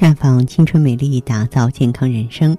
[0.00, 2.56] 绽放青春美丽，打造健康人生。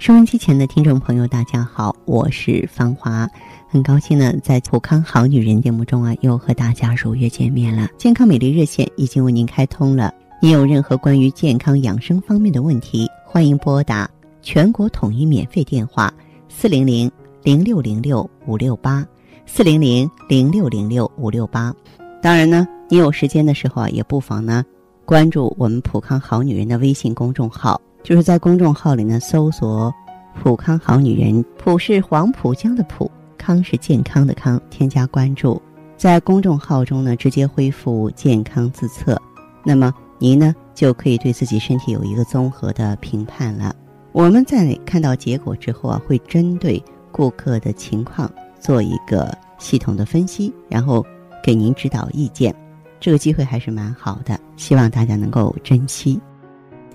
[0.00, 3.28] 收音机前的听众朋友，大家好，我是芳华，
[3.68, 7.86] 很高兴呢，在普康好女人节目中啊，又和大家如约见面了。
[7.96, 14.10] 健康美丽热线已经为您开通了，您有任何关于健康养生方面的问题，欢迎拨打
[14.42, 16.12] 全国统一免费电话
[16.48, 17.08] 四零零
[17.44, 19.06] 零六零六五六八
[19.46, 21.72] 四零零零六零六五六八。
[22.20, 24.64] 当然呢，你有时间的时候啊，也不妨呢。
[25.10, 29.92] 关注我们普康好女人的微信公众号，就是在公众号里呢搜索
[30.40, 35.60] “普康好女人”，普是黄浦江的浦，康是健康的康，添加关注，
[35.96, 39.20] 在公众号中呢直接恢复健康自测，
[39.64, 43.74] 那么您呢就可以对自己身体有一个综合的评判了。
[44.12, 46.80] 我们在看到结果之后啊，会针对
[47.10, 48.30] 顾客的情况
[48.60, 51.04] 做一个系统的分析，然后
[51.42, 52.54] 给您指导意见。
[53.00, 56.20] 这个机会还是蛮好的，希望大家能够珍惜。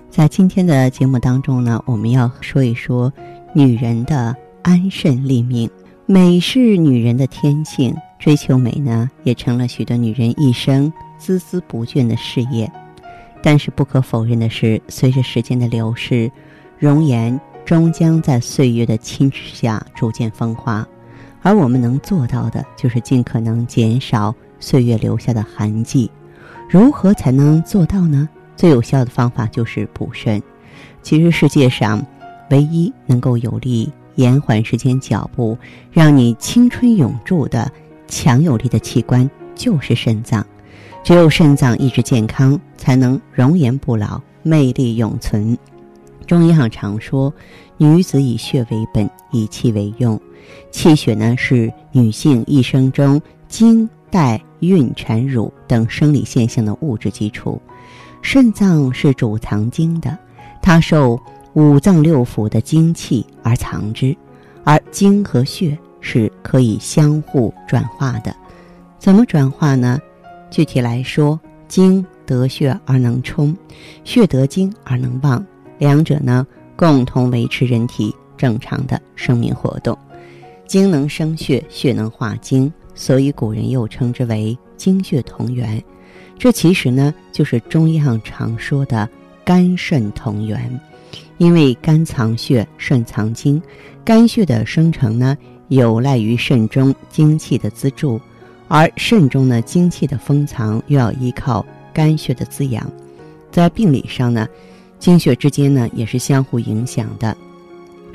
[0.08, 3.12] 在今天的节目当中呢，我们要说一说
[3.52, 5.68] 女人的安身立命。
[6.08, 12.70] 美是女人的天性，追求美呢，也成了许多女人一生孜孜不倦的事业。
[13.42, 16.30] 但是不可否认的是，随着时间的流逝，
[16.78, 20.86] 容颜终将在岁月的侵蚀下逐渐风化。
[21.42, 24.32] 而我们能做到的，就是尽可能减少。
[24.60, 26.10] 岁月留下的痕迹，
[26.68, 28.28] 如何才能做到呢？
[28.56, 30.42] 最有效的方法就是补肾。
[31.02, 32.04] 其实世界上
[32.50, 35.56] 唯一能够有力延缓时间脚步，
[35.92, 37.70] 让你青春永驻的
[38.08, 40.44] 强有力的器官就是肾脏。
[41.04, 45.56] 只有肾脏一直健康，才能容颜不老、魅力永存。
[46.26, 47.32] 中医上常说，
[47.76, 50.20] 女子以血为本，以气为用。
[50.72, 53.88] 气血呢，是女性一生中精。
[54.10, 57.60] 代孕产乳等生理现象的物质基础，
[58.22, 60.18] 肾脏是主藏精的，
[60.62, 61.20] 它受
[61.54, 64.16] 五脏六腑的精气而藏之，
[64.64, 68.34] 而精和血是可以相互转化的。
[68.98, 69.98] 怎么转化呢？
[70.50, 73.56] 具体来说，精得血而能充，
[74.04, 75.44] 血得精而能旺，
[75.78, 76.46] 两者呢
[76.76, 79.96] 共同维持人体正常的生命活动。
[80.66, 82.72] 精能生血，血能化精。
[82.96, 85.80] 所以古人又称之为精血同源，
[86.36, 89.08] 这其实呢就是中医上常说的
[89.44, 90.80] 肝肾同源。
[91.38, 93.62] 因为肝藏血，肾藏精，
[94.02, 95.36] 肝血的生成呢
[95.68, 98.18] 有赖于肾中精气的资助，
[98.68, 102.90] 而肾中呢精气的封藏又要依靠肝血的滋养。
[103.52, 104.48] 在病理上呢，
[104.98, 107.36] 精血之间呢也是相互影响的。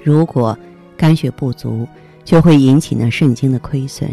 [0.03, 0.57] 如果
[0.97, 1.87] 肝血不足，
[2.25, 4.09] 就会引起呢肾精的亏损。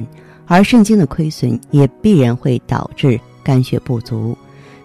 [0.49, 4.37] 而肾精的亏损也必然会导致肝血不足，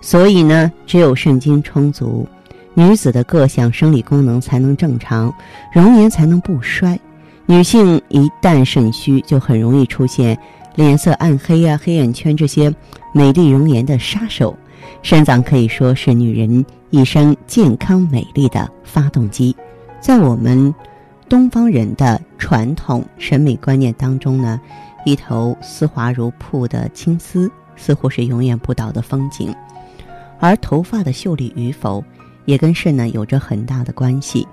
[0.01, 2.28] 所以呢，只有肾精充足，
[2.74, 5.34] 女子的各项生理功能才能正常，
[5.73, 7.00] 容颜才能不衰。
[7.46, 10.38] 女性一旦肾虚，就很容易出现
[10.75, 12.73] 脸色暗黑啊、黑眼圈这些
[13.13, 14.56] 美丽容颜的杀手。
[15.02, 19.56] 肾脏可以说是女人一生健康美丽的发动机。
[20.02, 20.73] 在我们
[21.29, 24.59] 东方人的传统审美观念当中呢。
[25.06, 29.53] 一头丝滑如瀑的青丝，似乎是永远不倒的风景，
[30.40, 32.03] 而头发的秀丽与否，
[32.46, 34.47] 也跟肾呢有着很大的关系。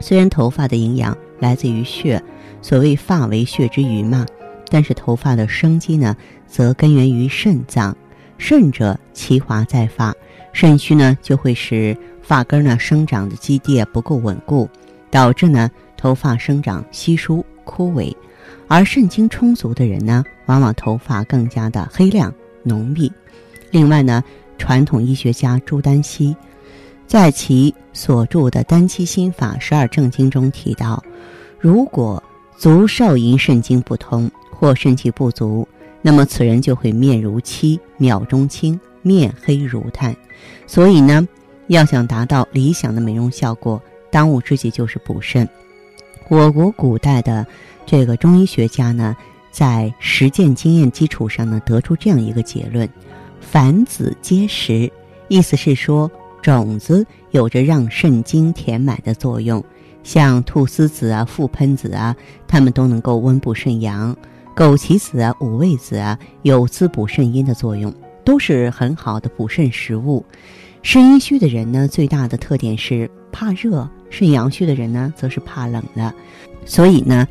[0.00, 2.22] 虽然头发的营养来自于血，
[2.62, 4.24] 所谓“发为血之余”嘛，
[4.70, 6.16] 但是头发的生机呢，
[6.46, 7.96] 则根源于肾脏。
[8.38, 10.14] 肾者，其华在发，
[10.52, 14.68] 肾虚呢，就会使发根呢生长的基地不够稳固，
[15.10, 18.14] 导致呢头发生长稀疏枯萎。
[18.68, 22.34] 而肾精充足的人呢，往往头发更加的黑亮
[22.64, 23.10] 浓密。
[23.70, 24.22] 另外呢，
[24.58, 26.34] 传统医学家朱丹溪
[27.06, 31.00] 在其所著的《丹溪心法十二正经》中提到，
[31.60, 32.20] 如果
[32.56, 35.66] 足少阴肾精不通或肾气不足，
[36.02, 40.16] 那么此人就会面如漆、秒钟青、面黑如炭。
[40.66, 41.26] 所以呢，
[41.68, 43.80] 要想达到理想的美容效果，
[44.10, 45.48] 当务之急就是补肾。
[46.28, 47.46] 我国古代的。
[47.86, 49.16] 这个中医学家呢，
[49.52, 52.86] 在实践经验基础上呢，得出这样一个结论：
[53.40, 54.90] 凡子皆实。
[55.28, 56.10] 意思是说，
[56.42, 59.64] 种子有着让肾精填满的作用，
[60.02, 62.14] 像菟丝子啊、覆盆子啊，
[62.48, 64.12] 它们都能够温补肾阳；
[64.56, 67.94] 枸杞子啊、五味子啊，有滋补肾阴的作用，
[68.24, 70.24] 都是很好的补肾食物。
[70.82, 76.12] 肾阴虚的人呢，最大的特点是怕热；肾阳虚的人呢，则是怕冷了。
[76.64, 77.28] 所以呢。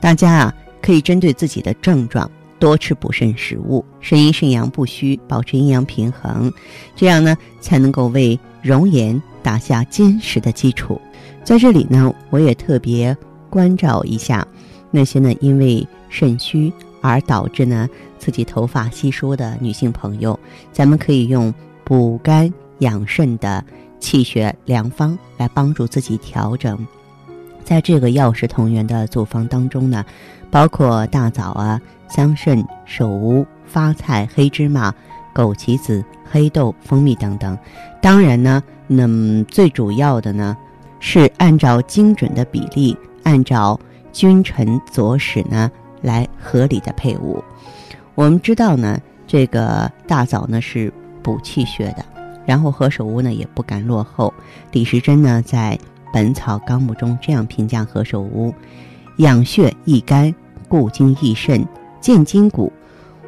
[0.00, 6.52] 大家啊，可以针对自己的症状多吃补肾食物，肾阴肾阳不虚，保持阴阳平衡，
[6.96, 11.00] 这样呢才能够为容颜打下坚实的基础。
[11.44, 13.16] 在这里呢，我也特别
[13.48, 14.46] 关照一下
[14.90, 17.88] 那些呢因为肾虚而导致呢
[18.18, 20.38] 自己头发稀疏的女性朋友，
[20.72, 21.52] 咱们可以用
[21.84, 23.64] 补肝养肾的
[23.98, 26.78] 气血良方来帮助自己调整。
[27.70, 30.04] 在这个药食同源的组方当中呢，
[30.50, 34.92] 包括大枣啊、桑葚、首乌、发菜、黑芝麻、
[35.32, 37.56] 枸杞子、黑豆、蜂蜜等等。
[38.02, 40.56] 当然呢，那么最主要的呢，
[40.98, 43.78] 是按照精准的比例，按照
[44.10, 45.70] 君臣佐使呢
[46.02, 47.40] 来合理的配伍。
[48.16, 50.92] 我们知道呢，这个大枣呢是
[51.22, 52.04] 补气血的，
[52.44, 54.34] 然后何首乌呢也不敢落后。
[54.72, 55.78] 李时珍呢在。
[56.12, 58.54] 《本草纲目》中这样评价何首乌：
[59.16, 60.34] 养血益肝，
[60.68, 61.66] 固精益肾，
[62.00, 62.72] 健筋骨，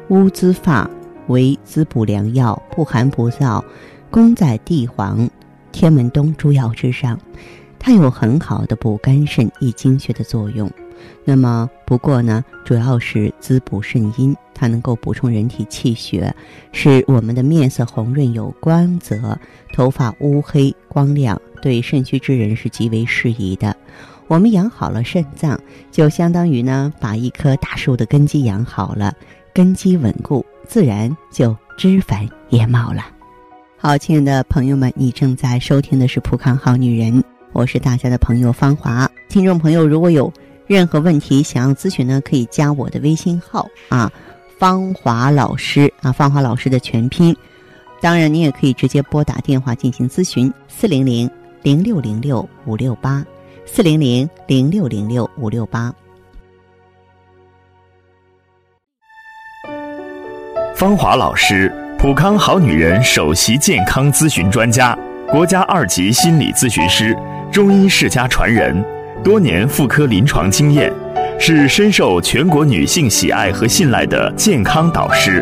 [0.09, 0.89] 乌滋发，
[1.27, 3.63] 为滋补良药，不寒不燥，
[4.09, 5.29] 功在地黄、
[5.71, 7.19] 天门冬诸药之上。
[7.79, 10.71] 它有很好的补肝肾、益精血的作用。
[11.25, 16.33] 那么，不过呢，主要是滋补肾阴，它能够补充人体气血，
[16.71, 19.37] 使我们的面色红润有光泽，
[19.73, 21.39] 头发乌黑光亮。
[21.61, 23.73] 对肾虚之人是极为适宜的。
[24.27, 25.57] 我们养好了肾脏，
[25.91, 29.13] 就相当于呢把一棵大树的根基养好了，
[29.53, 33.05] 根基稳固，自然就枝繁叶茂了。
[33.77, 37.13] 好，亲爱的朋友们，你正在收听的是《浦康好女人》，
[37.51, 39.09] 我是大家的朋友芳华。
[39.29, 40.31] 听众朋友，如果有
[40.67, 44.11] 任何问题想要咨询呢，可以加我的微信号啊，
[44.57, 47.35] 芳华老师啊，芳华老师的全拼。
[48.01, 51.29] 当然，你也可以直接拨打电话进行咨询，四零零。
[51.63, 53.25] 零六零六五六八，
[53.65, 55.93] 四零零零六零六五六八。
[60.75, 64.93] 芳华老师，普康好女人首席健康咨询专家，
[65.29, 67.17] 国家二级心理咨询师，
[67.49, 68.83] 中医世家传人，
[69.23, 70.91] 多年妇科临床经验，
[71.39, 75.41] 是深受全国女性喜爱和信赖的健康导师。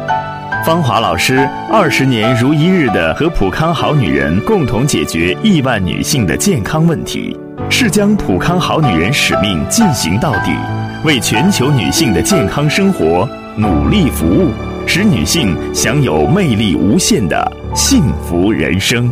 [0.64, 7.36] 芳华老师二十年如一日的和普康好女人共同解决亿万女性的健康问题，
[7.72, 10.52] 是将普康好女人使命进行到底，
[11.04, 14.52] 为全球女性的健康生活努力服务，
[14.86, 19.12] 使女性享有魅力无限的幸福人生。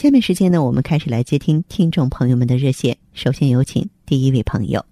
[0.00, 2.96] 下面时间呢，我们开始来接听听众朋友们的热线。
[3.12, 4.82] 首先有请第一位朋友。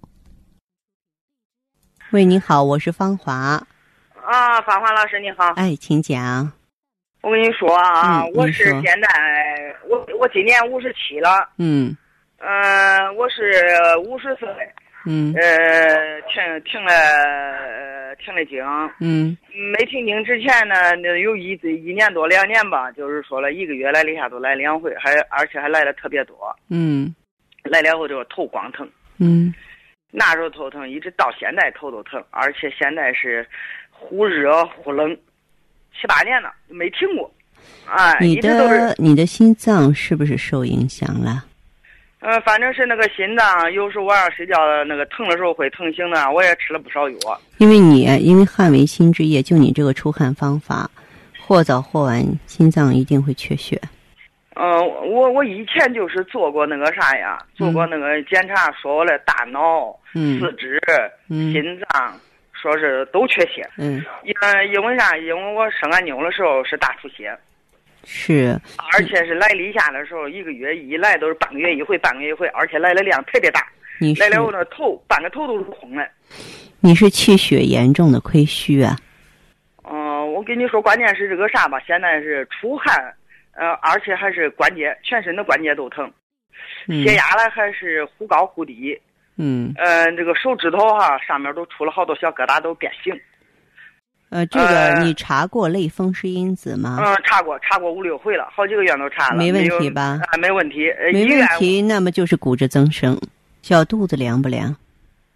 [2.10, 3.34] 喂，你好，我是芳华。
[4.22, 5.49] 啊，芳华老师你好。
[5.56, 6.52] 哎，请讲。
[7.22, 9.08] 我跟你说啊，我是现在
[9.88, 11.31] 我我今年五十七了。
[11.56, 11.96] 嗯。
[12.37, 13.50] 嗯，我是
[14.05, 14.46] 五十岁。
[15.06, 15.32] 嗯。
[15.32, 16.93] 呃，停停了。
[18.19, 18.63] 停了经，
[19.01, 19.37] 嗯，
[19.72, 26.37] 没停经之前呢，那有一一年多两年吧，就是说了一个月来了一下都来两回，还而且还来的特别多，
[26.69, 27.15] 嗯，
[27.63, 29.55] 来两回之后头光疼，嗯，
[30.10, 33.46] 那时候头疼，一直到现在头都疼，而且现在是
[33.91, 35.17] 忽热忽冷，
[35.98, 37.31] 七八年了没停过，
[37.87, 41.44] 哎，你的你的心脏是不是受影响了？
[42.20, 47.41] 嗯，反正是那个心脏，有时候晚上睡觉那个疼的时候会疼醒的，我也吃了不少药。
[47.58, 50.91] 因为你因为汗为心之液，就你这个出汗方法，
[51.39, 53.81] 或早或晚心脏一定会缺血。
[54.55, 60.81] 嗯，我我以前就是做过那个啥呀，做过那个检查，说我的大脑、四肢、
[61.29, 62.13] 心脏，
[62.53, 63.65] 说是都缺血。
[63.79, 64.05] 嗯。
[64.25, 64.34] 因
[64.75, 65.17] 因为啥？
[65.17, 67.32] 因为我生俺妞的时候是大出血。
[68.10, 68.58] 是，
[68.94, 73.60] 而且是来例假的时候，一个月一来都是半个月一回，半个月一回，而且来的量特别大。
[74.00, 76.08] 你来了我那头半个头都是空的。
[76.81, 78.96] 你是气血严重的亏虚啊？
[79.84, 81.79] 嗯，我跟你说，关键是这个啥吧？
[81.86, 83.15] 现在是出汗，
[83.53, 86.10] 呃，而且还是关节，全身的关节都疼。
[86.86, 88.98] 血压呢还是忽高忽低。
[89.36, 89.70] 嗯。
[89.77, 93.15] 嗯，这个手指头哈上面都出了好多小疙瘩，都变形。
[94.31, 96.99] 呃，这个你查过类风湿因子吗？
[97.01, 100.20] 嗯，查过，查过五六回了，好几个院都查了，没问题吧？
[100.31, 100.93] 啊，没问题。
[101.13, 103.19] 没问题，那么就是骨质增生。
[103.63, 104.75] 小肚子凉不凉？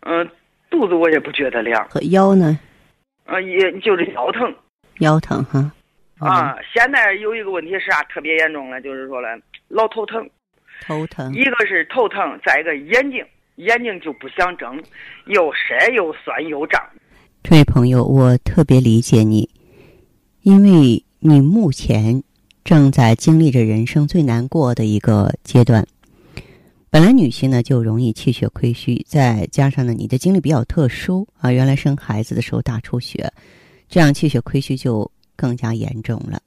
[0.01, 0.29] 嗯，
[0.69, 1.83] 肚子我也不觉得凉。
[1.89, 2.59] 和腰呢？
[3.25, 4.55] 呃，也就是腰疼。
[4.99, 5.73] 腰疼哈。
[6.19, 8.03] 啊，现在有一个问题是啥？
[8.05, 9.29] 特别严重了，就是说了，
[9.69, 10.29] 老头疼。
[10.85, 11.33] 头疼。
[11.33, 13.25] 一个是头疼，再一个眼睛，
[13.57, 14.79] 眼睛就不想睁，
[15.27, 16.83] 又涩又酸又胀。
[17.43, 19.51] 这位朋友，我特别理解你，
[20.43, 22.23] 因为你目前
[22.63, 25.87] 正在经历着人生最难过的一个阶段。
[26.89, 33.31] 本来女性呢就容易气血亏虚，再加上呢你的经历比较特殊啊，原来生孩子的时候大出血，
[33.89, 36.41] 这样气血亏虚就更加严重了。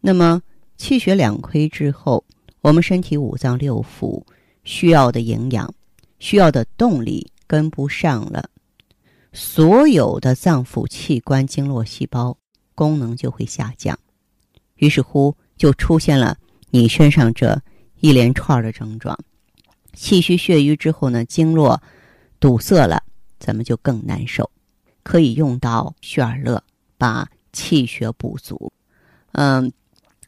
[0.00, 0.40] 那么
[0.76, 2.22] 气血两亏之后，
[2.60, 4.22] 我们身体五脏六腑
[4.62, 5.74] 需要的营养、
[6.20, 8.48] 需要的动力跟不上了。
[9.32, 12.36] 所有的脏腑器官、经络细胞
[12.74, 13.98] 功能就会下降，
[14.76, 16.36] 于是乎就出现了
[16.70, 17.60] 你身上这
[18.00, 19.18] 一连串的症状。
[19.92, 21.80] 气虚血瘀之后呢，经络
[22.38, 23.02] 堵塞了，
[23.38, 24.50] 咱们就更难受。
[25.02, 26.62] 可以用到血尔乐，
[26.96, 28.72] 把气血补足。
[29.32, 29.72] 嗯，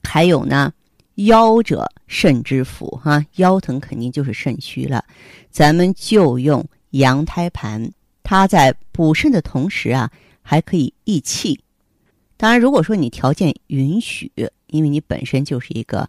[0.02, 0.72] 还有呢，
[1.16, 5.04] 腰者肾之府哈，腰疼肯定就是肾虚了，
[5.50, 7.90] 咱们就用羊胎盘。
[8.30, 10.08] 它在补肾的同时啊，
[10.40, 11.58] 还可以益气。
[12.36, 14.30] 当然，如果说你条件允许，
[14.68, 16.08] 因为你本身就是一个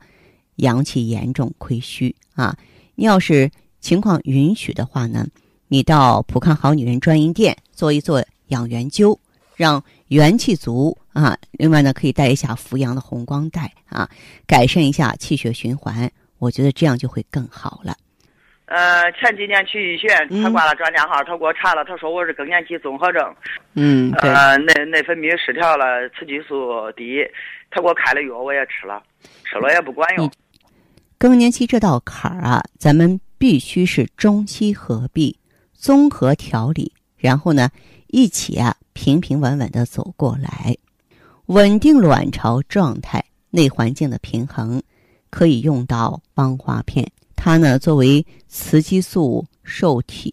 [0.57, 2.55] 阳气严重亏虚啊，
[2.93, 3.49] 你要是
[3.79, 5.25] 情况允许的话呢，
[5.67, 9.17] 你到普康好女人专营店做一做养元灸，
[9.55, 11.35] 让元气足啊。
[11.53, 14.07] 另外呢，可以带一下扶阳的红光带啊，
[14.45, 16.11] 改善一下气血循环。
[16.37, 17.97] 我觉得这样就会更好了。
[18.71, 23.21] 呃，前几年去医学院，他挂了专家号，他给我查了，他说我是更年期综合症。
[23.73, 27.19] 嗯，呃，内内分泌失调了，雌激素低，
[27.69, 29.03] 他给我开了药，我也吃了，
[29.43, 30.31] 吃了也不管用。
[31.17, 35.37] 更年期这道坎儿啊，咱们必须是中西合璧，
[35.73, 37.69] 综合调理，然后呢，
[38.07, 40.73] 一起啊平平稳稳的走过来，
[41.47, 44.81] 稳定卵巢状态、内环境的平衡，
[45.29, 47.05] 可以用到邦华片。
[47.43, 50.31] 它呢，作为雌激素受体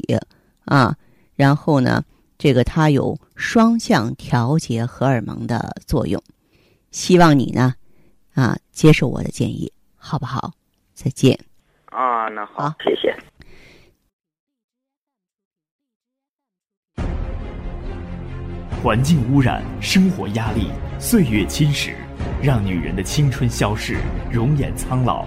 [0.67, 0.95] 啊，
[1.37, 2.05] 然后呢，
[2.37, 6.23] 这个它有双向调节荷尔蒙的作用。
[6.91, 7.75] 希望你呢，
[8.35, 10.53] 啊，接受我的建议，好不好？
[10.93, 11.38] 再见。
[11.87, 13.17] 啊，那好，谢谢。
[18.83, 20.67] 环境污染、生活压力、
[21.00, 21.95] 岁月侵蚀，
[22.43, 23.97] 让女人的青春消逝，
[24.31, 25.27] 容颜苍老。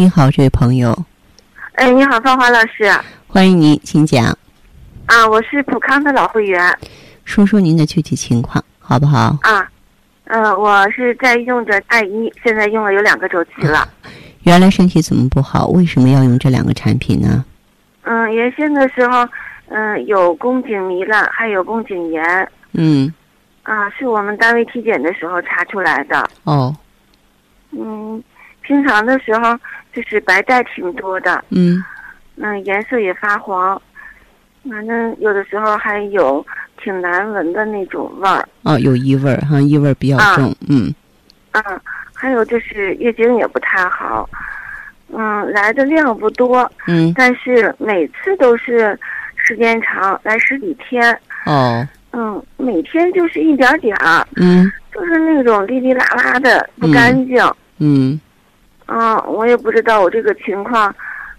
[0.00, 0.96] 你好，这位朋友。
[1.72, 2.88] 哎，你好，芳华老师。
[3.26, 4.26] 欢迎您，请讲。
[5.06, 6.72] 啊，我是普康的老会员。
[7.24, 9.36] 说说您的具体情况，好不好？
[9.42, 9.68] 啊，
[10.26, 13.88] 嗯，我是在用着爱一，现在用了有两个周期了。
[14.46, 15.66] 原来身体怎么不好？
[15.66, 17.44] 为什么要用这两个产品呢？
[18.02, 19.28] 嗯，原先的时候，
[19.66, 22.48] 嗯，有宫颈糜烂，还有宫颈炎。
[22.74, 23.12] 嗯，
[23.64, 26.24] 啊，是我们单位体检的时候查出来的。
[26.44, 26.72] 哦，
[27.72, 28.22] 嗯，
[28.62, 29.58] 平常的时候
[29.92, 31.42] 就是白带挺多的。
[31.50, 31.82] 嗯，
[32.36, 33.80] 嗯，颜色也发黄，
[34.68, 36.44] 反正有的时候还有
[36.82, 38.48] 挺难闻的那种味儿。
[38.62, 40.54] 哦，有异味儿哈，异味儿比较重。
[40.68, 40.94] 嗯，
[41.52, 41.62] 嗯，
[42.12, 44.28] 还有就是月经也不太好，
[45.12, 46.70] 嗯，来的量不多。
[46.86, 48.98] 嗯，但是每次都是
[49.36, 51.18] 时间长，来十几天。
[51.46, 51.86] 哦。
[52.12, 57.36] 嗯，每天就是一点点儿，嗯，就是那种哩哩啦啦的，不干净。
[57.78, 58.20] 嗯，嗯，
[59.26, 60.94] 我也不知道我这个情况，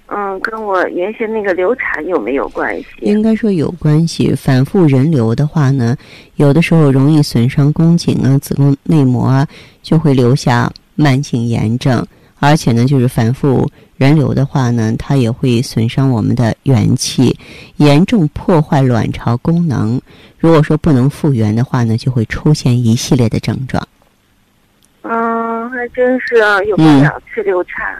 [0.08, 2.86] 嗯，跟我原先那个流产有没有关系？
[3.01, 4.34] 应该说有关系。
[4.36, 5.96] 反复人流的话呢，
[6.36, 9.48] 有的时候容易损伤宫颈啊、子宫内膜啊，
[9.82, 12.06] 就会留下慢性炎症
[12.39, 17.38] 而且呢，就是反复人流的话呢，它也会损伤我们的元气，
[17.77, 20.00] 严重破坏卵巢功能。
[20.38, 23.86] 如果说不能复原的话呢，就会出现一系列的症状。
[25.01, 25.12] 嗯，
[25.70, 26.36] 还真是
[26.68, 27.98] 有过两次流产。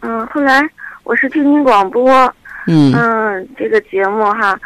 [0.00, 0.62] 嗯，后来
[1.04, 2.10] 我是听您广播，
[2.66, 4.58] 嗯嗯，这个节目哈，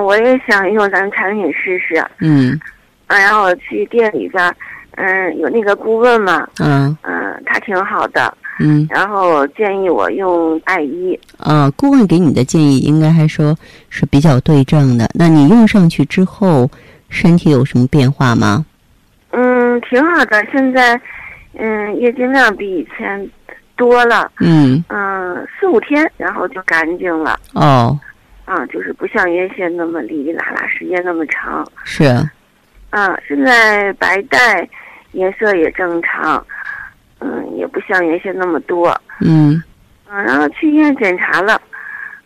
[0.00, 2.04] 我也想用咱产品试试。
[2.18, 2.58] 嗯，
[3.06, 4.54] 啊，然后我去店里边，
[4.96, 11.18] 嗯，有那个顾问嘛，嗯嗯，他挺好的，嗯然后建议我用爱伊。
[11.38, 13.56] 啊，顾问给你的建议应该还说
[13.88, 15.08] 是比较对症的。
[15.14, 16.70] 那你用上去之后，
[17.08, 18.64] 身体有什么变化吗？
[19.76, 20.98] 嗯，挺好的，现在
[21.58, 23.30] 嗯月经量比以前
[23.76, 27.38] 多了，嗯嗯，四五天然后就干净了。
[27.52, 27.98] 哦，
[28.46, 31.66] 啊，就是不像原先那么哩哩啦啦，时间那么长。
[31.84, 32.04] 是
[32.90, 34.66] 啊，现在白带
[35.12, 36.44] 颜色也正常，
[37.18, 38.88] 嗯，也不像原先那么多。
[39.20, 39.62] 嗯
[40.08, 41.60] 嗯，然后去医院检查了，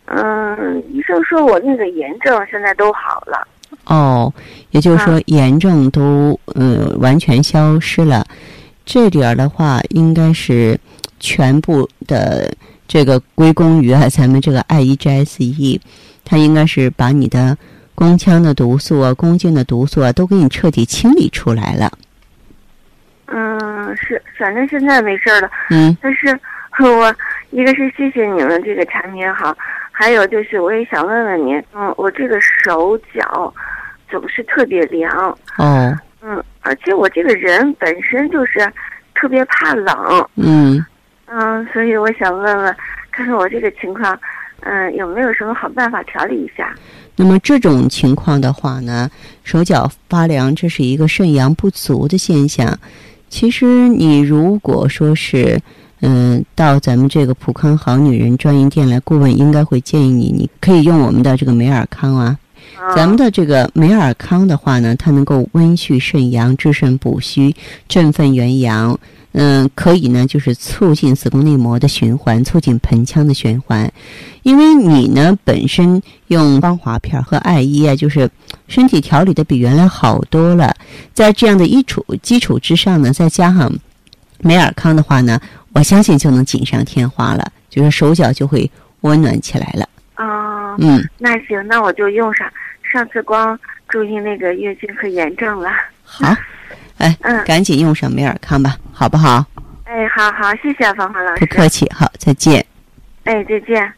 [0.05, 3.47] 嗯，医生说我那个炎症现在都好了。
[3.85, 4.33] 哦，
[4.71, 8.25] 也就是说炎症都呃完全消失了。
[8.85, 10.79] 这点儿的话，应该是
[11.19, 12.53] 全部的
[12.89, 15.81] 这个归功于啊咱们这个 I E G S E，
[16.25, 17.57] 它应该是把你的
[17.95, 21.93] 宫腔的毒素啊、宫颈的毒素啊都给你彻底清理出来了。
[23.27, 25.51] 嗯，是，反正现在没事儿了。
[25.71, 26.39] 嗯但是
[26.81, 27.15] 我
[27.51, 29.57] 一个是谢谢你们这个产品好，
[29.91, 33.53] 还有就是我也想问问您，嗯，我这个手脚
[34.09, 35.11] 总是特别凉，
[35.59, 38.61] 哦嗯，而且我这个人本身就是
[39.15, 40.85] 特别怕冷，嗯
[41.27, 42.77] 嗯，所以我想问问，
[43.11, 44.19] 看看我这个情况，
[44.61, 46.73] 嗯，有没有什么好办法调理一下？
[47.17, 49.11] 那么这种情况的话呢，
[49.45, 52.79] 手脚发凉，这是一个肾阳不足的现象。
[53.29, 55.61] 其实你如果说是，
[56.01, 62.39] 嗯、到咱们这个普康好女人专营店来，顾问应该会建议你，你可以用我们的这个美尔康啊。
[62.79, 67.55] 啊、咱们的这个美尔康的话呢，它能够温煦肾阳、滋肾补虚、
[67.89, 68.99] 振奋元阳。
[69.33, 73.89] 嗯，可以呢，就是促进子宫内膜的循环，促进盆腔的循环。
[74.43, 78.29] 因为你呢本身用芳华片和艾依啊，就是
[78.67, 80.75] 身体调理的比原来好多了。
[81.15, 83.73] 在这样的基础基础之上呢，再加上
[84.41, 85.41] 美尔康的话呢，
[85.73, 89.89] 我相信就能锦上添花了，就是手脚就会温暖起来了。
[90.15, 92.51] 啊、嗯，那行，那我就用上。
[92.83, 95.71] 上次光注意那个月经和炎症了。
[96.03, 96.35] 好，
[96.99, 99.47] 哎， 嗯赶紧用上美尔康吧，好不好？
[99.85, 101.55] 哎，好好，谢谢芳华老师不。
[101.55, 102.65] 客气，好，再见。
[103.25, 103.93] 哎，再见。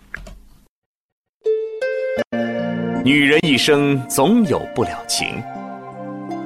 [3.03, 5.43] 女人一生总有不了情，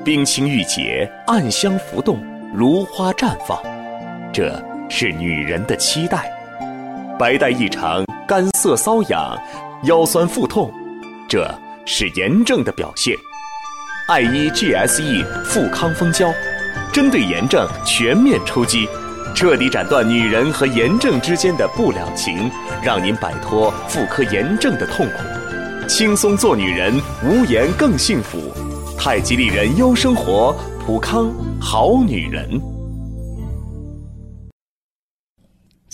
[0.05, 3.61] 冰清玉洁，暗香浮动，如花绽放，
[4.33, 4.51] 这
[4.89, 6.31] 是女人的期待。
[7.19, 9.37] 白带异常，干涩瘙痒，
[9.85, 10.73] 腰酸腹痛，
[11.29, 11.49] 这
[11.85, 13.17] 是炎症的表现。
[14.09, 16.33] 爱依 GSE 富康蜂胶，
[16.93, 18.89] 针对炎症全面出击，
[19.35, 22.51] 彻底斩断女人和炎症之间的不了情，
[22.83, 25.89] 让您摆脱妇科炎症的痛苦。
[25.89, 28.53] 轻松做女人，无炎更幸福。
[28.99, 32.76] 太极丽人优生活，普康好女人。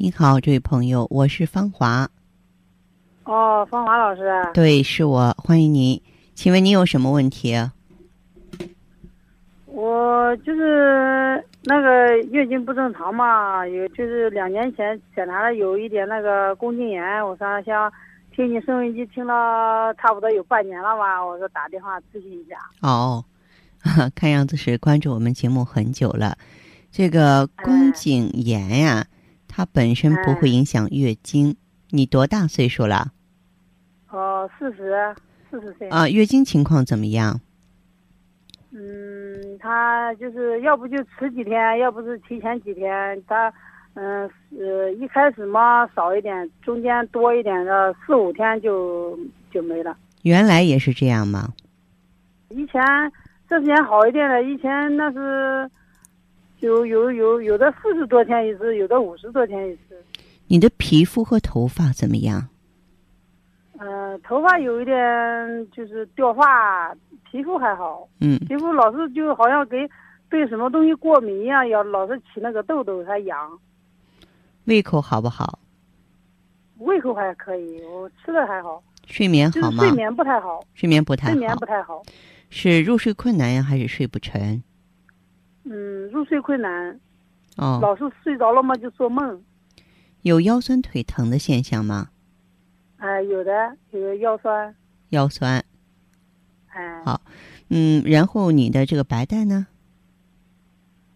[0.00, 2.08] 你好，这位朋友，我是芳华。
[3.24, 6.00] 哦，芳华老师，对，是我，欢迎您。
[6.36, 7.56] 请问您有什么问题？
[9.66, 17.92] 我就是那个月经不正常嘛，有就是两年前检查了有一点那个宫颈炎，我说想
[18.30, 22.56] 听你收音机听了差不多有半年了吧，我说打电话咨询一下。
[22.82, 23.24] 哦，
[24.14, 26.38] 看样子是关注我们节目很久了。
[26.92, 29.04] 这个宫颈炎呀、
[29.58, 31.56] 它本身不会影响月经。
[31.90, 33.08] 你多大岁数了？
[34.08, 35.12] 哦，四十，
[35.50, 35.88] 四十岁。
[35.88, 37.40] 啊，月经情况怎么样？
[38.70, 43.20] 嗯，他就是要不就迟几天，要不是提前几天。
[43.26, 43.52] 他，
[43.94, 49.18] 嗯呃，一开始嘛少一点，中间多一点的四五天就
[49.50, 49.96] 就没了。
[50.22, 51.52] 原来也是这样吗？
[52.50, 52.80] 以前
[53.48, 55.68] 这几年好一点了，以前那是
[56.60, 60.04] 有有有有的四十多天一次，有的五十多天一次。
[60.46, 62.48] 你的皮肤和头发怎么样？
[63.78, 64.96] 嗯，头发有一点
[65.70, 66.92] 就是掉发，
[67.30, 68.08] 皮肤还好。
[68.20, 69.88] 嗯，皮肤老是就好像给
[70.28, 73.58] 对什么东西过敏一样，要老是起那个痘痘，还痒。
[74.64, 75.60] 胃口好不好？
[76.78, 78.82] 胃口还可以，我吃的还好。
[79.06, 79.84] 睡眠好吗？
[79.84, 80.60] 睡眠不太好。
[80.74, 81.32] 睡眠不太好。
[81.32, 82.02] 睡眠不太好。
[82.50, 84.62] 是入睡困难呀，还是睡不沉？
[85.70, 87.00] 嗯，入睡困难。
[87.56, 87.78] 哦。
[87.82, 89.42] 老是睡着了嘛，就做梦。
[90.22, 92.08] 有腰酸腿疼的现象吗？
[92.96, 94.74] 哎，有的，有腰酸。
[95.10, 95.64] 腰酸。
[96.68, 97.02] 哎。
[97.04, 97.20] 好，
[97.70, 99.66] 嗯，然后你的这个白带呢？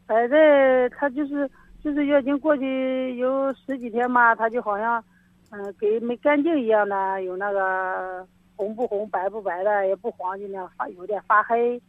[0.06, 1.50] 白带，它就是
[1.82, 5.02] 就是月经过去有十几天嘛，它就好像，
[5.50, 11.80] 嗯，给没干净一样的，有那个红不红、白不白的，也不黄，就那样发，有点发黑。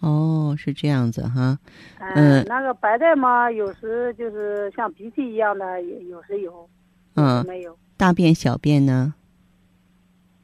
[0.00, 1.58] 哦，是这样子哈。
[1.98, 6.68] 嗯，那个白带嘛，有时就是像鼻涕一样的，也有时有，
[7.14, 7.76] 嗯，没有。
[7.96, 9.14] 大便、小便呢？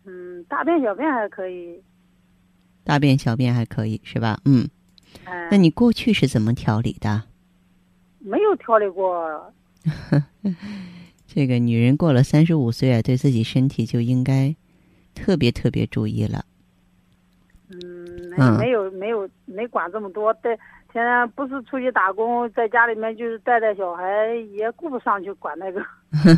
[0.04, 1.80] 嗯，大便、小便还可以。
[2.82, 4.40] 大便、小便还可以是吧？
[4.44, 4.68] 嗯。
[5.24, 5.48] 嗯。
[5.50, 7.22] 那你过去是怎么调理的？
[8.18, 9.52] 没有调理过。
[11.26, 14.54] 这个女人过了三十五岁啊，对自己身体就应该
[15.14, 16.44] 特别特别注意了。
[18.38, 20.50] 嗯，没有没有没管这么多，带
[20.92, 24.04] 现在不是出去打工，在家里面就是带带小孩，
[24.56, 25.82] 也顾不上去管那个。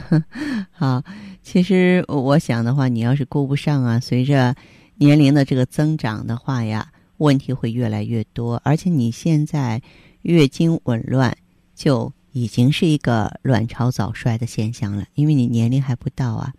[0.73, 1.03] 好，
[1.43, 4.55] 其实我想的话，你要是顾不上啊，随着
[4.97, 6.87] 年龄的这个增长的话呀，
[7.19, 8.61] 问题会越来越多。
[8.65, 9.83] 而且你现在
[10.23, 11.37] 月经紊乱，
[11.75, 16.53] 就已经是一个卵巢早衰的现象了，因为你年龄还不到啊。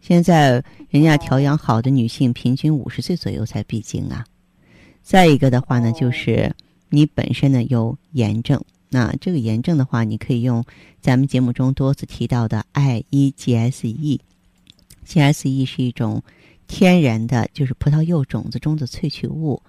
[0.00, 4.24] 现在人家调养好的女性，平均五十岁左右才闭经啊。
[5.04, 6.50] 再一个的话呢，就是
[6.88, 10.64] 你本身呢有炎症，那这个炎症的话，你可以用
[11.02, 16.22] 咱们节目中多次提到的 I E G S E，G S E 是一种
[16.66, 19.60] 天然的，就是葡萄柚种子中的萃取物，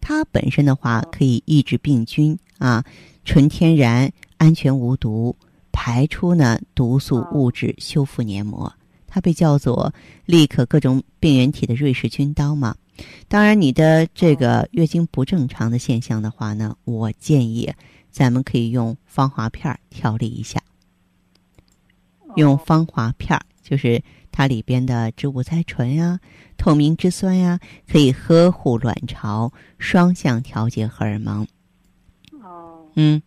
[0.00, 2.84] 它本身的话可以抑制病菌啊，
[3.24, 5.36] 纯天然、安全无毒，
[5.70, 8.72] 排出呢毒素物质，修复黏膜，
[9.10, 9.92] 它被叫做
[10.24, 12.74] 立刻各种病原体的瑞士军刀嘛。
[13.28, 17.70] 当然，你的这个月经不正常的现象的话呢，我建议
[18.10, 20.60] 咱们可以用芳华片调理一下。
[22.36, 26.20] 用芳华片就是它里边的植物甾醇呀、
[26.56, 27.58] 透明质酸呀，
[27.90, 31.46] 可以呵护卵巢，双向调节荷尔蒙。
[32.42, 32.86] 哦。
[32.94, 33.20] 嗯，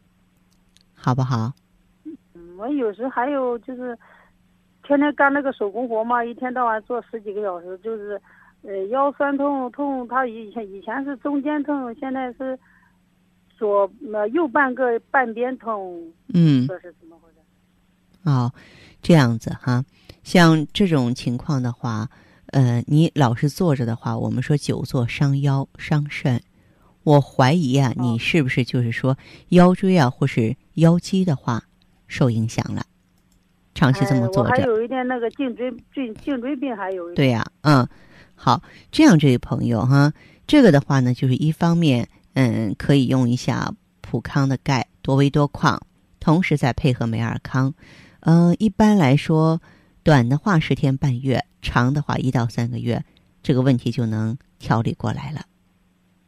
[0.93, 1.51] 好不好？
[2.57, 3.97] 我有时还有就是，
[4.83, 8.21] 天天干那个手工活嘛，一天到晚做十几个小时，就是。
[8.65, 12.57] 呃，腰酸痛痛，他以前以前是中间痛，现在是
[13.57, 16.01] 左呃右半个半边痛。
[16.33, 17.39] 嗯，这是怎么回事？
[18.23, 18.49] 哦，
[19.01, 19.83] 这样子哈，
[20.23, 22.07] 像这种情况的话，
[22.53, 26.41] 呃，你老是坐着的话，我们说久坐伤腰伤肾。
[27.03, 29.17] 我怀疑啊，你是不是就是说
[29.49, 31.61] 腰椎啊，或是腰肌的话
[32.07, 32.85] 受影响了？
[33.83, 37.85] 长期这么做着，还有一点那个颈椎颈颈椎病，还有一对呀，嗯。
[38.33, 40.13] 好，这样这位朋友哈，
[40.47, 45.81] 这个的话呢，就是一方面，嗯，可以用一下普康的钙多维多矿，
[46.21, 47.73] 同时再配合美尔康，
[48.21, 49.61] 嗯，一般来说，
[50.01, 53.03] 短的话十天半月，长的话一到三个月，
[53.41, 55.41] 这个问题就能调理过来了。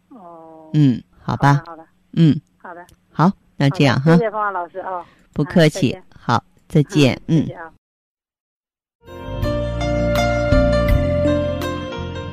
[0.09, 7.47] 哦，嗯，好吧，好的，嗯，好的，好，那这样哈，谢谢方老师啊，不客气，好，再见，嗯。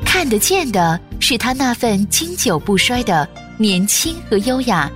[0.04, 4.90] 看得见的是他那份经久不衰的年轻和优雅，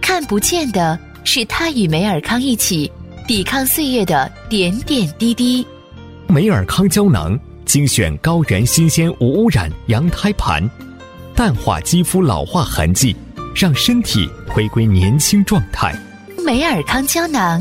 [0.00, 2.90] 看不见的是他与梅尔康一起
[3.26, 5.66] 抵抗岁月的点点滴滴。
[6.26, 10.68] 梅尔康胶囊精选高原新鲜无污染羊胎盘，
[11.34, 13.16] 淡化肌肤老化痕迹，
[13.54, 15.94] 让身体回归年轻状态。
[16.44, 17.60] 梅尔康胶囊，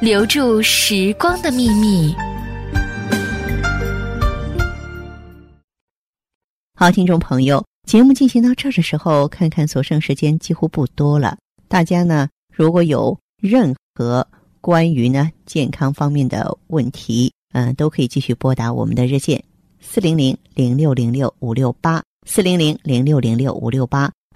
[0.00, 2.14] 留住时光的秘密。
[6.76, 11.36] 好，听众朋友，节目进行到这儿的时候，看看所剩时间几乎不多了。
[11.66, 14.24] 大家呢，如果有任何
[14.60, 19.42] 关于呢健康方面的问题，嗯，都可以继续拨打我们的热线
[19.80, 24.12] 四零零零六零六五六八四零零零六零六五六八，